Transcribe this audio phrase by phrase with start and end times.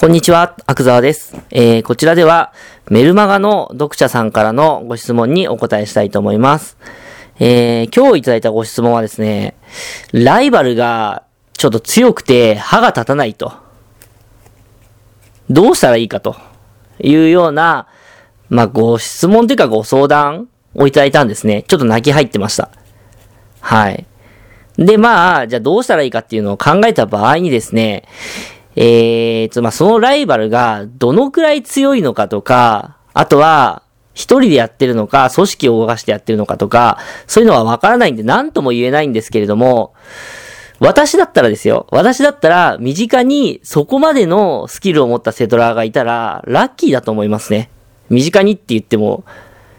[0.00, 1.36] こんにちは、アクザワです。
[1.50, 2.52] えー、こちらでは、
[2.88, 6.76] メルマガの読者さんからのご質問にお答えしたいと思います。
[7.40, 9.56] えー、今日いただいたご質問はですね、
[10.12, 13.52] ライバルがちょっと強くて歯が立たないと。
[15.50, 16.36] どうしたらいいかと
[17.00, 17.88] いうような、
[18.50, 20.46] まあ、ご質問というかご相談
[20.76, 21.64] をいただいたんですね。
[21.66, 22.70] ちょっと泣き入ってました。
[23.58, 24.06] はい。
[24.76, 28.04] で、まあ、じゃあどうしたらいいかっていうのを考えた場合にですね、
[28.80, 33.82] えーと、まあ、そのライバルがどのくらい強いのかとか、あとは、
[34.14, 39.94] 一人でやってるのか、組織を動かしてやってるのかとか、そういうのはわからないんで何とも言えないんですけれども、
[40.78, 41.88] 私だったらですよ。
[41.90, 47.70] 私だったら、身近にそこまでのスキルを持ったセドラーがいたら、ラッキーだと思いますね。
[48.10, 49.24] 身近にって言っても、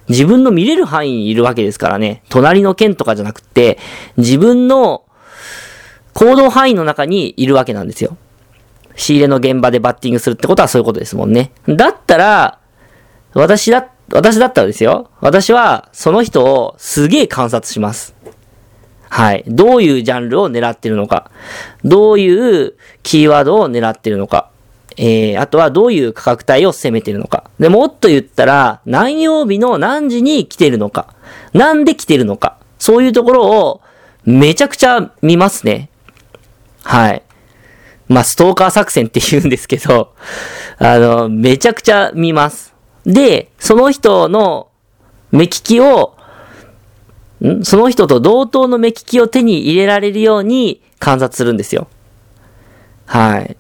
[0.10, 2.22] 自分の見れる範囲にいるわけですからね。
[2.28, 3.78] 隣の県とかじゃなくって、
[4.18, 5.06] 自分の
[6.14, 8.18] 行動範囲の中にいるわけなんですよ。
[9.00, 11.52] 仕入れの現場でバッティングするってことはそういうことですもんね。
[11.68, 12.60] だったら、
[13.34, 15.10] 私だ、私だったらですよ。
[15.22, 18.14] 私は、その人をすげえ観察します。
[19.10, 19.44] はい。
[19.48, 21.32] どういうジャンルを狙ってるのか。
[21.86, 24.50] どういうキーワードを狙ってるのか。
[24.98, 27.50] えー、あとはどういう価格帯を攻めてるのか。
[27.58, 31.16] で、もっと言ったら、何曜日の何時に来てるのか。
[31.54, 32.58] なんで来てるのか。
[32.80, 33.82] そういうところを、
[34.26, 35.90] めちゃくちゃ見ますね。
[36.84, 37.24] はい。
[38.10, 40.14] まあ、ストーカー作戦って言うんですけど、
[40.80, 42.74] あの、めちゃくちゃ見ます。
[43.06, 44.68] で、その人の
[45.32, 46.16] 目利きを、
[47.42, 47.64] ん？
[47.64, 51.88] その人と同等の目利きを手に入れられるように観察するんですよ。
[53.06, 53.56] はい。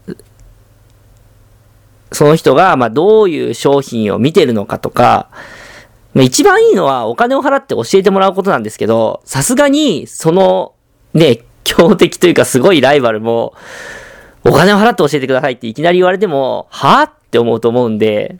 [2.11, 5.29] その人が、ま、どういう商品を見てるのかとか、
[6.13, 10.73] まあ、一番いいのはお金を払って教えてもらうことなんですけど、さすがに、その、
[11.13, 13.53] ね、強敵というかすごいライバルも、
[14.49, 18.39] お金を払って教えてくださいっていきなり言われても、はぁって思うと思うんで、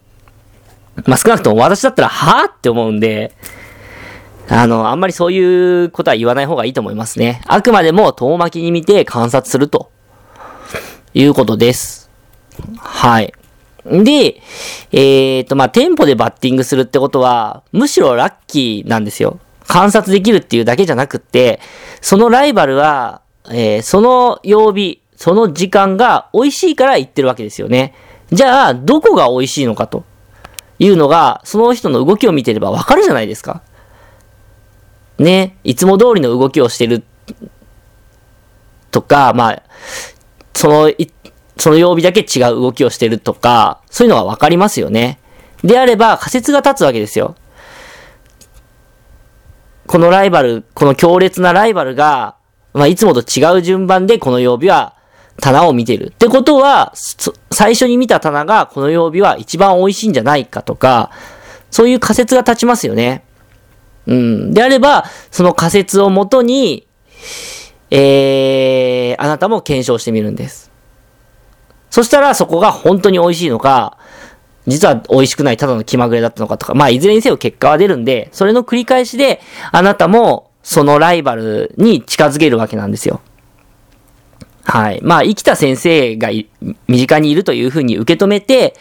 [1.06, 3.36] まあ、少なくとも私だったら、はぁって思うんで、
[4.50, 7.42] あの、あんまりそういうことは言わない方がいいと思いますね。
[7.46, 9.92] あくまでも遠巻きに見て観察すると、
[11.14, 12.10] いうことです。
[12.80, 13.34] はい。
[13.86, 14.42] で、
[14.92, 19.40] えっ、と、まあ、店舗でバッティングするってことは、むしろラッキーなんですよ。
[19.68, 21.60] 観察できるっていうだけじゃなくって、
[22.02, 23.22] そのライバルは、
[23.52, 27.94] えーその曜日、その時間が美味しいから行ってるわけですよね。
[28.32, 30.06] じゃあ、どこが美味しいのかと
[30.80, 33.62] いうのが、その人の動きを見てればわかるじゃないですか。
[35.18, 37.04] ね、いつも通りの動きをしてる
[38.92, 39.64] とか、まあ、
[40.54, 40.92] その、
[41.58, 45.20] その曜日だけ違う動きをしてるとか、そういうのはわかりますよね。
[45.66, 47.36] であれば仮説が立つわけですよ。
[49.86, 52.38] このライバル、この強烈なライバルが、
[52.72, 54.96] まあ、いつもと違う順番でこの曜日は
[55.42, 56.08] 棚を見てる。
[56.08, 56.94] ってことは、
[57.52, 61.12] 最初に見た棚がこの曜日は一番美味しいんじゃないかとか、
[61.72, 63.24] そういう仮説が立ちますよね。
[64.08, 64.54] うん。
[64.54, 66.88] であれば、その仮説をもとに、
[67.92, 70.72] えー、あなたも検証してみるんです。
[71.90, 73.98] そしたらそこが本当に美味しいのか、
[74.68, 83.22] 実は美味しくないただの気まぐれだったのかとか、まあいずれにせよ結果は出るんで、それの繰り返しで、あなたもそのライバルに近づけるわけなんですよ。
[84.70, 85.00] はい。
[85.02, 86.30] まあ、生きた先生が
[86.88, 88.76] 身近にいるというふうに受け止めて、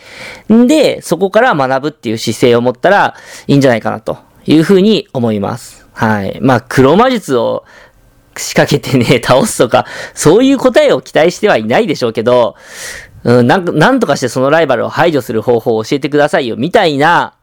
[0.52, 3.14] んで、そこから学ぶっていう姿勢を持ったら
[3.46, 5.86] いいんじゃないかなというふうに思います。
[5.94, 6.38] はい。
[6.42, 7.64] まあ、黒魔術を
[8.36, 12.54] 仕掛けてね、 倒すとか、そういう答えを期待してはいないでしょうけど、
[13.24, 17.34] うん、なん、なんとかしてそのライバルを排除する方法を教えてくださいよ、みたいな、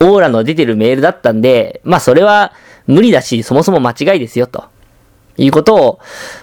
[0.00, 2.52] オーラの出てるメールだったんで、まあそれは
[2.86, 4.64] 無理だし、そもそも間違いですよ、と
[5.36, 6.00] いうことを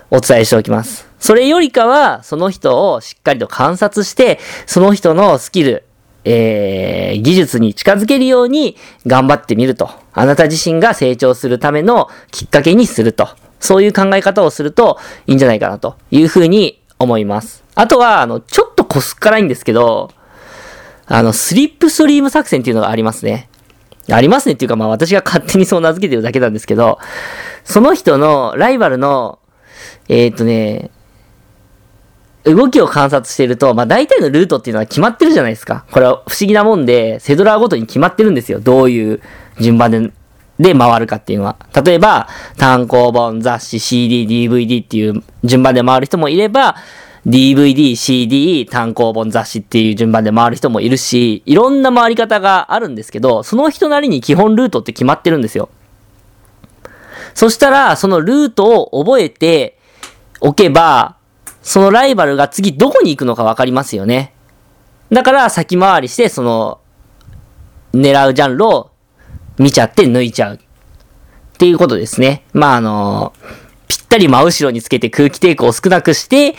[0.10, 1.09] お伝えしておきます。
[1.20, 5.84] それよりかは、その人をしっかりと観察して、その人のスキル、
[6.24, 9.90] えー、技術に近づけるように頑張ってみると。
[10.14, 13.30] あなた自身が成長するためのきっかけにすると。
[13.60, 14.98] そういう考え方をすると
[15.28, 17.64] いいんじゃないかなというふうに思います。
[17.76, 20.12] あとは、あの、ちょっとこすっからいんですけど、
[21.06, 23.50] あの、スリップストリーム作戦っていうのがありますね。
[24.12, 27.00] ありますねっていうか、まあ私が勝手にそう名付けてるだけなんですけど、
[27.64, 29.40] その人のライバルの、
[30.08, 30.92] えーっとね、
[32.46, 35.86] 動きを観察していると、まあ大体のルートっていうのは決まってるじゃないですか。
[35.92, 38.60] これは不思議なもんで、セドラーごとに決まってるんですよ。
[38.60, 39.22] どういう
[39.60, 40.12] 順番で、
[40.60, 41.56] で回るかっていうのは。
[41.84, 42.28] 例えば、
[42.58, 46.76] 単行本、雑誌、CD、DVD っていう順番で回る人もいれば、
[47.26, 55.70] DVD、CD、単行本、雑誌っていう順番で回る人もいるし、いろんな回り方があるんですけど、その人なりに基本ルートって決まってるんですよ。
[57.34, 59.78] そしたら、そのルートを覚えて
[60.42, 61.16] おけば、
[61.70, 64.34] そのライバルが次どこに行くのかわかりますよね。
[65.12, 66.82] だから先回りして、その、
[67.94, 68.90] 狙うジャンルを
[69.60, 70.56] 見ちゃって抜いちゃう。
[70.56, 70.60] っ
[71.60, 72.42] ていうことですね。
[72.54, 73.34] まあ、あの
[73.88, 76.56] ぴったり真後ろにつけて空気抵抗を少なくして、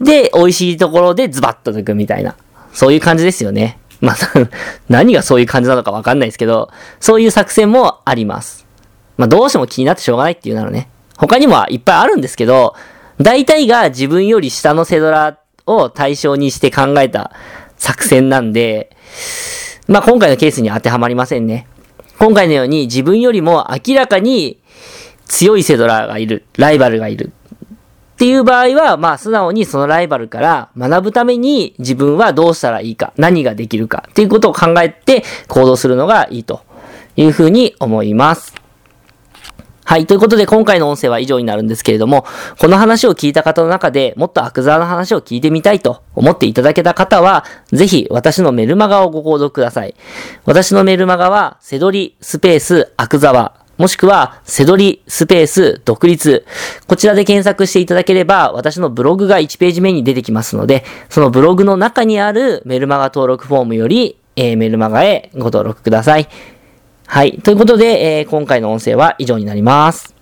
[0.00, 2.36] で、美味しいところでズバッと抜くみたいな。
[2.72, 3.80] そういう感じですよね。
[4.00, 4.16] まあ、
[4.88, 6.70] 何がそういう感じなのかわかんないですけど、
[7.00, 8.64] そういう作戦もあります。
[9.16, 10.88] まあ、どうしても気になってしょうがないっていうならね。
[11.16, 12.76] 他にもいっぱいあるんですけど、
[13.20, 17.32] 大体が自分より下のセドラを対象にして考えた
[17.76, 18.96] 作戦なんで、
[19.88, 21.66] まあ今回のケースに当てはまりませんね。
[22.18, 24.60] 今回のように自分よりも明らかに
[25.26, 27.32] 強いセドラがいる、ライバルがいる。
[28.14, 36.62] っていう場合は、まあ素直にそのライバルから学ぶために自分はどうしたらいいか、何ができるかっていうことを考えて行動するのがいいと
[37.16, 38.54] いうふうに思います。
[39.88, 40.06] はい。
[40.08, 42.26] ということで、今回の音声は以上になるんですけれども、
[42.58, 49.94] この話を聞いた方の中でもっとアクザーの話を聞いてみたいと思っていただけた方は、ぜひ私のメルマガをご購読ください。
[50.44, 56.44] 私のメルマガは、セドリスペースアクザワもしくは、セドリスペース独立。
[56.88, 66.28] こちらで検索していただければ、私のブログが1ページ目に出てきますので、そのブログの中にあるメルマガ登録フォームより、えー、メルマガへご登録ください。
[67.06, 67.38] はい。
[67.38, 70.15] ということで、えー、今回の音声は以上になります。